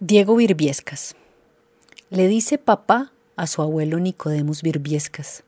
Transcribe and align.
Diego 0.00 0.36
Virbiescas. 0.36 1.16
Le 2.08 2.28
dice 2.28 2.56
papá 2.56 3.10
a 3.34 3.48
su 3.48 3.62
abuelo 3.62 3.98
Nicodemus 3.98 4.62
Virbiescas 4.62 5.42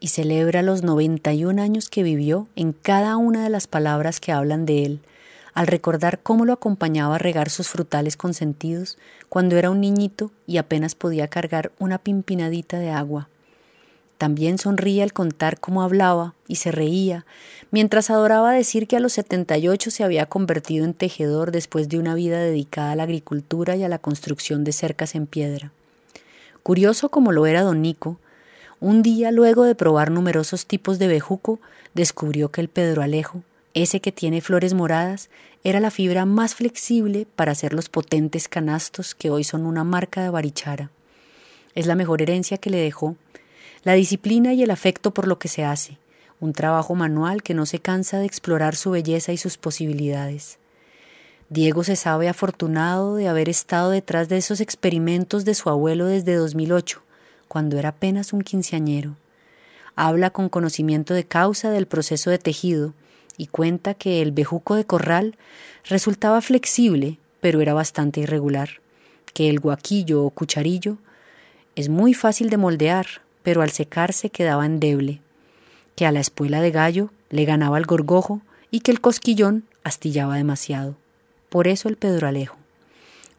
y 0.00 0.08
celebra 0.08 0.62
los 0.62 0.82
91 0.82 1.60
años 1.60 1.90
que 1.90 2.02
vivió 2.02 2.48
en 2.56 2.72
cada 2.72 3.18
una 3.18 3.44
de 3.44 3.50
las 3.50 3.66
palabras 3.66 4.18
que 4.18 4.32
hablan 4.32 4.64
de 4.64 4.86
él, 4.86 5.00
al 5.52 5.66
recordar 5.66 6.18
cómo 6.18 6.46
lo 6.46 6.54
acompañaba 6.54 7.16
a 7.16 7.18
regar 7.18 7.50
sus 7.50 7.68
frutales 7.68 8.16
consentidos 8.16 8.96
cuando 9.28 9.58
era 9.58 9.68
un 9.68 9.82
niñito 9.82 10.32
y 10.46 10.56
apenas 10.56 10.94
podía 10.94 11.28
cargar 11.28 11.70
una 11.78 11.98
pimpinadita 11.98 12.78
de 12.78 12.88
agua. 12.88 13.28
También 14.20 14.58
sonría 14.58 15.02
al 15.02 15.14
contar 15.14 15.58
cómo 15.60 15.82
hablaba 15.82 16.34
y 16.46 16.56
se 16.56 16.70
reía, 16.70 17.24
mientras 17.70 18.10
adoraba 18.10 18.52
decir 18.52 18.86
que 18.86 18.98
a 18.98 19.00
los 19.00 19.14
78 19.14 19.90
se 19.90 20.04
había 20.04 20.26
convertido 20.26 20.84
en 20.84 20.92
tejedor 20.92 21.52
después 21.52 21.88
de 21.88 21.98
una 21.98 22.14
vida 22.14 22.38
dedicada 22.38 22.92
a 22.92 22.96
la 22.96 23.04
agricultura 23.04 23.76
y 23.76 23.82
a 23.82 23.88
la 23.88 23.98
construcción 23.98 24.62
de 24.62 24.72
cercas 24.72 25.14
en 25.14 25.26
piedra. 25.26 25.72
Curioso 26.62 27.08
como 27.08 27.32
lo 27.32 27.46
era 27.46 27.62
don 27.62 27.80
Nico, 27.80 28.18
un 28.78 29.02
día 29.02 29.30
luego 29.30 29.64
de 29.64 29.74
probar 29.74 30.10
numerosos 30.10 30.66
tipos 30.66 30.98
de 30.98 31.08
bejuco, 31.08 31.58
descubrió 31.94 32.50
que 32.50 32.60
el 32.60 32.68
Pedro 32.68 33.00
Alejo, 33.00 33.42
ese 33.72 34.02
que 34.02 34.12
tiene 34.12 34.42
flores 34.42 34.74
moradas, 34.74 35.30
era 35.64 35.80
la 35.80 35.90
fibra 35.90 36.26
más 36.26 36.54
flexible 36.54 37.26
para 37.36 37.52
hacer 37.52 37.72
los 37.72 37.88
potentes 37.88 38.48
canastos 38.48 39.14
que 39.14 39.30
hoy 39.30 39.44
son 39.44 39.64
una 39.64 39.82
marca 39.82 40.22
de 40.22 40.28
barichara. 40.28 40.90
Es 41.74 41.86
la 41.86 41.94
mejor 41.94 42.20
herencia 42.20 42.58
que 42.58 42.68
le 42.68 42.82
dejó 42.82 43.16
la 43.82 43.94
disciplina 43.94 44.52
y 44.52 44.62
el 44.62 44.70
afecto 44.70 45.12
por 45.12 45.26
lo 45.26 45.38
que 45.38 45.48
se 45.48 45.64
hace, 45.64 45.98
un 46.38 46.52
trabajo 46.52 46.94
manual 46.94 47.42
que 47.42 47.54
no 47.54 47.66
se 47.66 47.78
cansa 47.78 48.18
de 48.18 48.26
explorar 48.26 48.76
su 48.76 48.90
belleza 48.90 49.32
y 49.32 49.36
sus 49.36 49.56
posibilidades. 49.56 50.58
Diego 51.48 51.82
se 51.82 51.96
sabe 51.96 52.28
afortunado 52.28 53.16
de 53.16 53.28
haber 53.28 53.48
estado 53.48 53.90
detrás 53.90 54.28
de 54.28 54.36
esos 54.36 54.60
experimentos 54.60 55.44
de 55.44 55.54
su 55.54 55.68
abuelo 55.68 56.06
desde 56.06 56.34
2008, 56.34 57.02
cuando 57.48 57.78
era 57.78 57.88
apenas 57.88 58.32
un 58.32 58.42
quinceañero. 58.42 59.16
Habla 59.96 60.30
con 60.30 60.48
conocimiento 60.48 61.12
de 61.14 61.24
causa 61.24 61.70
del 61.70 61.86
proceso 61.86 62.30
de 62.30 62.38
tejido 62.38 62.94
y 63.36 63.46
cuenta 63.46 63.94
que 63.94 64.22
el 64.22 64.30
bejuco 64.30 64.76
de 64.76 64.84
corral 64.84 65.36
resultaba 65.88 66.40
flexible, 66.40 67.18
pero 67.40 67.60
era 67.60 67.74
bastante 67.74 68.20
irregular, 68.20 68.80
que 69.32 69.48
el 69.48 69.58
guaquillo 69.58 70.22
o 70.22 70.30
cucharillo 70.30 70.98
es 71.74 71.88
muy 71.88 72.14
fácil 72.14 72.50
de 72.50 72.58
moldear, 72.58 73.22
pero 73.50 73.62
al 73.62 73.70
secarse 73.70 74.30
quedaba 74.30 74.64
endeble, 74.64 75.18
que 75.96 76.06
a 76.06 76.12
la 76.12 76.20
espuela 76.20 76.60
de 76.60 76.70
gallo 76.70 77.10
le 77.30 77.44
ganaba 77.44 77.78
el 77.78 77.84
gorgojo 77.84 78.42
y 78.70 78.78
que 78.78 78.92
el 78.92 79.00
cosquillón 79.00 79.64
astillaba 79.82 80.36
demasiado. 80.36 80.94
Por 81.48 81.66
eso 81.66 81.88
el 81.88 81.96
pedralejo. 81.96 82.56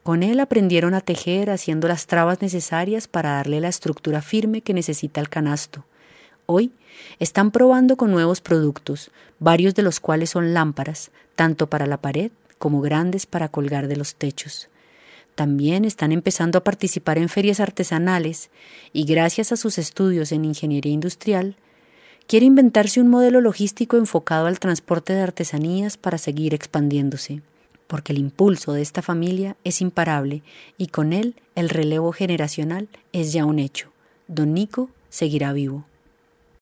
Con 0.03 0.21
él 0.21 0.41
aprendieron 0.41 0.95
a 0.95 0.99
tejer 0.99 1.49
haciendo 1.49 1.87
las 1.87 2.07
trabas 2.07 2.41
necesarias 2.41 3.07
para 3.07 3.35
darle 3.35 3.61
la 3.61 3.69
estructura 3.69 4.21
firme 4.21 4.59
que 4.59 4.73
necesita 4.73 5.21
el 5.21 5.29
canasto. 5.29 5.85
Hoy 6.45 6.73
están 7.19 7.51
probando 7.51 7.95
con 7.95 8.11
nuevos 8.11 8.41
productos, 8.41 9.11
varios 9.39 9.75
de 9.75 9.83
los 9.83 10.01
cuales 10.01 10.31
son 10.31 10.53
lámparas, 10.53 11.11
tanto 11.37 11.67
para 11.67 11.85
la 11.85 11.95
pared 11.95 12.33
como 12.57 12.81
grandes 12.81 13.25
para 13.25 13.47
colgar 13.47 13.87
de 13.87 13.95
los 13.95 14.15
techos. 14.15 14.67
También 15.35 15.85
están 15.85 16.11
empezando 16.11 16.59
a 16.59 16.63
participar 16.63 17.17
en 17.17 17.29
ferias 17.29 17.59
artesanales 17.59 18.49
y 18.93 19.05
gracias 19.05 19.51
a 19.51 19.57
sus 19.57 19.77
estudios 19.77 20.31
en 20.31 20.45
ingeniería 20.45 20.91
industrial, 20.91 21.55
quiere 22.27 22.45
inventarse 22.45 23.01
un 23.01 23.07
modelo 23.07 23.41
logístico 23.41 23.97
enfocado 23.97 24.47
al 24.47 24.59
transporte 24.59 25.13
de 25.13 25.21
artesanías 25.21 25.97
para 25.97 26.17
seguir 26.17 26.53
expandiéndose, 26.53 27.41
porque 27.87 28.13
el 28.13 28.19
impulso 28.19 28.73
de 28.73 28.81
esta 28.81 29.01
familia 29.01 29.57
es 29.63 29.81
imparable 29.81 30.43
y 30.77 30.87
con 30.87 31.13
él 31.13 31.35
el 31.55 31.69
relevo 31.69 32.11
generacional 32.11 32.87
es 33.13 33.33
ya 33.33 33.45
un 33.45 33.59
hecho. 33.59 33.91
Don 34.27 34.53
Nico 34.53 34.89
seguirá 35.09 35.53
vivo. 35.53 35.85